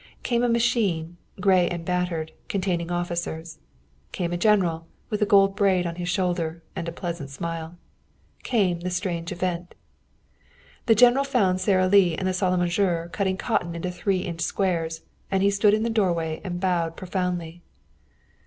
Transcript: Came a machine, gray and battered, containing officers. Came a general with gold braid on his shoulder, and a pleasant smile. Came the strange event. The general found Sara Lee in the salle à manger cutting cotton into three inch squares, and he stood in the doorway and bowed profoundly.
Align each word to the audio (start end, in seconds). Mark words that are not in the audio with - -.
Came 0.23 0.41
a 0.41 0.49
machine, 0.49 1.17
gray 1.39 1.69
and 1.69 1.85
battered, 1.85 2.31
containing 2.49 2.89
officers. 2.89 3.59
Came 4.11 4.33
a 4.33 4.35
general 4.37 4.87
with 5.11 5.27
gold 5.27 5.55
braid 5.55 5.85
on 5.85 5.97
his 5.97 6.09
shoulder, 6.09 6.63
and 6.75 6.87
a 6.89 6.91
pleasant 6.91 7.29
smile. 7.29 7.77
Came 8.41 8.79
the 8.79 8.89
strange 8.89 9.31
event. 9.31 9.75
The 10.87 10.95
general 10.95 11.23
found 11.23 11.61
Sara 11.61 11.87
Lee 11.87 12.17
in 12.17 12.25
the 12.25 12.33
salle 12.33 12.53
à 12.57 12.57
manger 12.57 13.09
cutting 13.11 13.37
cotton 13.37 13.75
into 13.75 13.91
three 13.91 14.21
inch 14.21 14.41
squares, 14.41 15.01
and 15.29 15.43
he 15.43 15.51
stood 15.51 15.75
in 15.75 15.83
the 15.83 15.87
doorway 15.91 16.41
and 16.43 16.59
bowed 16.59 16.97
profoundly. 16.97 17.61